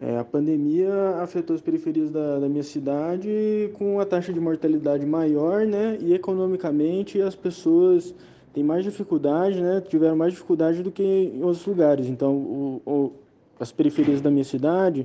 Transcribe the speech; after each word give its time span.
É, 0.00 0.16
a 0.16 0.24
pandemia 0.24 1.16
afetou 1.20 1.56
as 1.56 1.60
periferias 1.60 2.08
da, 2.08 2.38
da, 2.38 2.48
minha 2.48 2.62
cidade 2.62 3.68
com 3.74 3.98
a 3.98 4.04
taxa 4.04 4.32
de 4.32 4.38
mortalidade 4.38 5.04
maior, 5.04 5.66
né? 5.66 5.98
E 6.00 6.14
economicamente 6.14 7.20
as 7.20 7.34
pessoas 7.34 8.14
têm 8.54 8.62
mais 8.62 8.84
dificuldade, 8.84 9.60
né? 9.60 9.80
Tiveram 9.80 10.14
mais 10.14 10.32
dificuldade 10.32 10.84
do 10.84 10.92
que 10.92 11.02
em 11.02 11.42
outros 11.42 11.66
lugares. 11.66 12.06
Então, 12.06 12.32
o, 12.32 12.82
o, 12.86 13.12
as 13.58 13.72
periferias 13.72 14.20
da 14.20 14.30
minha 14.30 14.44
cidade, 14.44 15.04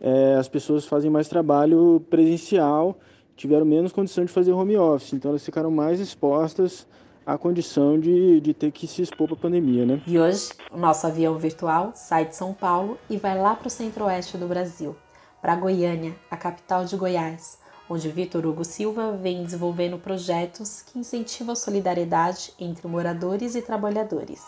é, 0.00 0.34
as 0.34 0.48
pessoas 0.48 0.86
fazem 0.86 1.08
mais 1.08 1.28
trabalho 1.28 2.02
presencial, 2.10 2.98
tiveram 3.36 3.64
menos 3.64 3.92
condição 3.92 4.24
de 4.24 4.32
fazer 4.32 4.50
home 4.50 4.76
office. 4.76 5.12
Então, 5.12 5.30
elas 5.30 5.44
ficaram 5.44 5.70
mais 5.70 6.00
expostas 6.00 6.84
a 7.24 7.38
condição 7.38 7.98
de, 7.98 8.40
de 8.40 8.52
ter 8.52 8.72
que 8.72 8.86
se 8.86 9.02
expor 9.02 9.28
para 9.28 9.36
a 9.36 9.40
pandemia, 9.40 9.86
né? 9.86 10.02
E 10.06 10.18
hoje, 10.18 10.50
o 10.70 10.76
nosso 10.76 11.06
avião 11.06 11.38
virtual 11.38 11.92
sai 11.94 12.26
de 12.26 12.36
São 12.36 12.52
Paulo 12.52 12.98
e 13.08 13.16
vai 13.16 13.38
lá 13.38 13.54
para 13.54 13.68
o 13.68 13.70
centro-oeste 13.70 14.36
do 14.36 14.46
Brasil, 14.46 14.96
para 15.40 15.54
Goiânia, 15.54 16.14
a 16.30 16.36
capital 16.36 16.84
de 16.84 16.96
Goiás, 16.96 17.58
onde 17.88 18.08
Vitor 18.08 18.44
Hugo 18.44 18.64
Silva 18.64 19.12
vem 19.12 19.44
desenvolvendo 19.44 19.98
projetos 19.98 20.82
que 20.82 20.98
incentivam 20.98 21.52
a 21.52 21.56
solidariedade 21.56 22.52
entre 22.58 22.88
moradores 22.88 23.54
e 23.54 23.62
trabalhadores. 23.62 24.40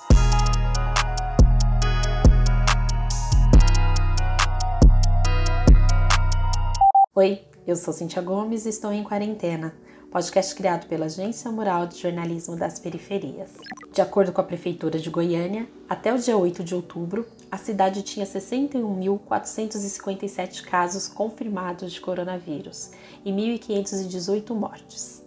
Oi, 7.15 7.43
eu 7.65 7.77
sou 7.77 7.95
Cintia 7.95 8.21
Gomes 8.21 8.67
e 8.67 8.71
estou 8.71 8.93
em 8.93 9.05
quarentena 9.05 9.84
podcast 10.15 10.55
criado 10.55 10.87
pela 10.87 11.05
Agência 11.07 11.51
Mural 11.51 11.89
de 11.89 11.99
Jornalismo 11.99 12.55
das 12.55 12.79
Periferias. 12.79 13.51
De 13.93 14.01
acordo 14.01 14.31
com 14.31 14.41
a 14.41 14.45
Prefeitura 14.45 14.97
de 14.97 15.11
Goiânia, 15.11 15.67
até 15.89 16.15
o 16.15 16.19
dia 16.19 16.37
8 16.37 16.63
de 16.63 16.73
outubro, 16.73 17.27
a 17.51 17.57
cidade 17.57 18.05
tinha 18.05 18.25
61.457 18.25 20.63
casos 20.63 21.09
confirmados 21.09 21.93
de 21.93 22.01
coronavírus 22.01 22.93
e 23.25 23.33
1.518 23.33 24.55
mortes. 24.55 25.21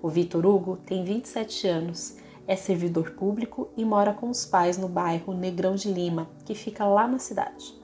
O 0.00 0.08
Vitor 0.08 0.46
Hugo 0.46 0.78
tem 0.86 1.02
27 1.02 1.66
anos, 1.66 2.16
é 2.46 2.54
servidor 2.54 3.14
público 3.14 3.70
e 3.76 3.84
mora 3.84 4.12
com 4.12 4.30
os 4.30 4.46
pais 4.46 4.78
no 4.78 4.88
bairro 4.88 5.34
Negrão 5.34 5.74
de 5.74 5.92
Lima, 5.92 6.30
que 6.44 6.54
fica 6.54 6.84
lá 6.84 7.08
na 7.08 7.18
cidade. 7.18 7.74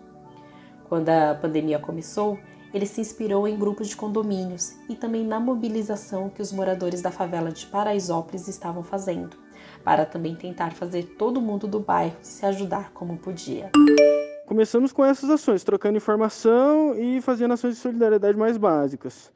Quando 0.89 1.09
a 1.09 1.35
pandemia 1.35 1.81
começou, 1.81 2.39
ele 2.73 2.87
se 2.87 3.01
inspirou 3.01 3.47
em 3.49 3.59
grupos 3.59 3.89
de 3.89 3.97
condomínios 3.97 4.77
e 4.89 4.95
também 4.95 5.25
na 5.25 5.41
mobilização 5.41 6.29
que 6.29 6.43
os 6.43 6.53
moradores 6.53 7.01
da 7.01 7.11
favela 7.11 7.51
de 7.51 7.67
Paraisópolis 7.67 8.49
estavam 8.49 8.83
fazendo, 8.83 9.37
para 9.83 10.05
também 10.05 10.35
tentar 10.35 10.73
fazer 10.73 11.05
todo 11.19 11.41
mundo 11.41 11.67
do 11.67 11.81
bairro 11.81 12.17
se 12.21 12.45
ajudar 12.45 12.93
como 12.93 13.17
podia. 13.17 13.71
Começamos 14.47 14.93
com 14.93 15.05
essas 15.05 15.31
ações, 15.31 15.65
trocando 15.65 15.97
informação 15.97 16.95
e 16.99 17.21
fazendo 17.21 17.55
ações 17.55 17.75
de 17.75 17.81
solidariedade 17.81 18.37
mais 18.37 18.57
básicas. 18.57 19.31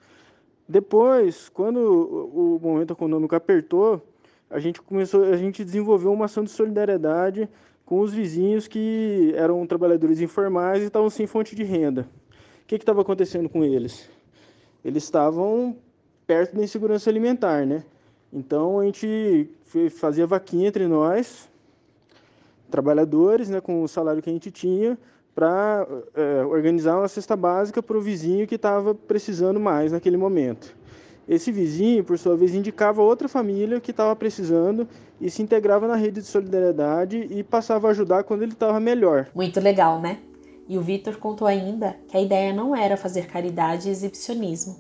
Depois, 0.68 1.48
quando 1.48 1.78
o 1.78 2.58
momento 2.62 2.92
econômico 2.92 3.34
apertou, 3.34 4.00
a 4.48 4.58
gente 4.58 4.80
começou, 4.80 5.24
a 5.24 5.36
gente 5.36 5.64
desenvolveu 5.64 6.12
uma 6.12 6.26
ação 6.26 6.44
de 6.44 6.50
solidariedade 6.50 7.48
com 7.84 8.00
os 8.00 8.12
vizinhos 8.12 8.68
que 8.68 9.32
eram 9.36 9.66
trabalhadores 9.66 10.20
informais 10.20 10.82
e 10.82 10.86
estavam 10.86 11.10
sem 11.10 11.26
fonte 11.26 11.54
de 11.54 11.62
renda 11.62 12.06
que 12.66 12.76
estava 12.76 13.02
acontecendo 13.02 13.48
com 13.48 13.64
eles? 13.64 14.08
Eles 14.84 15.04
estavam 15.04 15.76
perto 16.26 16.56
da 16.56 16.62
insegurança 16.62 17.10
alimentar, 17.10 17.66
né? 17.66 17.84
Então 18.32 18.80
a 18.80 18.84
gente 18.84 19.50
fazia 19.90 20.26
vaquinha 20.26 20.68
entre 20.68 20.86
nós, 20.86 21.48
trabalhadores, 22.70 23.48
né, 23.50 23.60
com 23.60 23.82
o 23.82 23.88
salário 23.88 24.22
que 24.22 24.30
a 24.30 24.32
gente 24.32 24.50
tinha, 24.50 24.98
para 25.34 25.86
é, 26.14 26.44
organizar 26.44 26.98
uma 26.98 27.08
cesta 27.08 27.36
básica 27.36 27.82
para 27.82 27.96
o 27.96 28.00
vizinho 28.00 28.46
que 28.46 28.54
estava 28.54 28.94
precisando 28.94 29.60
mais 29.60 29.92
naquele 29.92 30.16
momento. 30.16 30.74
Esse 31.28 31.52
vizinho, 31.52 32.02
por 32.02 32.18
sua 32.18 32.36
vez, 32.36 32.54
indicava 32.54 33.00
outra 33.00 33.28
família 33.28 33.80
que 33.80 33.92
estava 33.92 34.14
precisando 34.16 34.88
e 35.20 35.30
se 35.30 35.42
integrava 35.42 35.86
na 35.86 35.94
rede 35.94 36.20
de 36.20 36.26
solidariedade 36.26 37.28
e 37.30 37.42
passava 37.42 37.88
a 37.88 37.90
ajudar 37.92 38.24
quando 38.24 38.42
ele 38.42 38.52
estava 38.52 38.80
melhor. 38.80 39.28
Muito 39.34 39.60
legal, 39.60 40.00
né? 40.00 40.18
E 40.68 40.78
o 40.78 40.80
Vitor 40.80 41.16
contou 41.16 41.46
ainda 41.46 41.96
que 42.08 42.16
a 42.16 42.20
ideia 42.20 42.52
não 42.52 42.74
era 42.74 42.96
fazer 42.96 43.26
caridade 43.26 43.88
e 43.88 43.90
exibicionismo. 43.90 44.76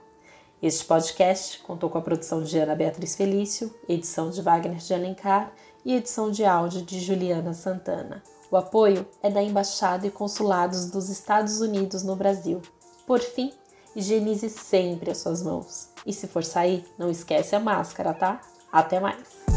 Este 0.63 0.85
podcast 0.85 1.59
contou 1.65 1.91
com 1.91 1.99
a 1.99 2.03
produção 2.03 2.41
de 2.41 2.57
Ana 2.57 2.77
Beatriz 2.77 3.17
Felício, 3.17 3.75
edição 3.89 4.31
de 4.31 4.41
Wagner 4.41 4.79
de 4.79 4.95
Alencar 4.95 5.53
e 5.85 5.97
edição 5.97 6.31
de 6.31 6.45
áudio 6.45 6.83
de 6.83 7.01
Juliana 7.01 7.53
Santana. 7.53 8.23
O 8.49 8.57
apoio 8.57 9.05
é 9.25 9.29
da 9.29 9.43
Embaixada 9.43 10.07
e 10.07 10.11
Consulados 10.11 10.89
dos 10.89 11.09
Estados 11.09 11.61
Unidos 11.61 12.05
no 12.05 12.15
Brasil. 12.15 12.63
Por 13.09 13.19
fim, 13.19 13.53
higienize 13.97 14.49
sempre 14.51 15.11
as 15.11 15.19
suas 15.19 15.43
mãos. 15.43 15.90
E 16.07 16.13
se 16.13 16.27
for 16.27 16.45
sair, 16.45 16.85
não 16.99 17.11
esquece 17.11 17.55
a 17.55 17.61
máscara, 17.61 18.15
tá? 18.15 18.41
Até 18.73 19.01
mais! 19.01 19.50